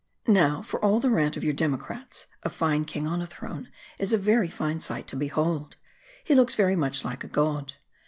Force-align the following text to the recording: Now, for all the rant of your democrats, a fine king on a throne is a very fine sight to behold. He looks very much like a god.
Now, 0.25 0.63
for 0.63 0.83
all 0.83 0.99
the 0.99 1.11
rant 1.11 1.37
of 1.37 1.43
your 1.43 1.53
democrats, 1.53 2.25
a 2.41 2.49
fine 2.49 2.85
king 2.85 3.05
on 3.05 3.21
a 3.21 3.27
throne 3.27 3.69
is 3.99 4.13
a 4.13 4.17
very 4.17 4.47
fine 4.47 4.79
sight 4.79 5.05
to 5.09 5.15
behold. 5.15 5.75
He 6.23 6.33
looks 6.33 6.55
very 6.55 6.75
much 6.75 7.05
like 7.05 7.23
a 7.23 7.27
god. 7.27 7.73